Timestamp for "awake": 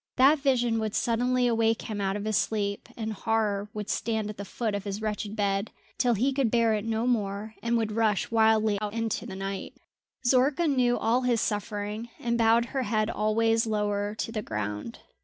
1.45-1.83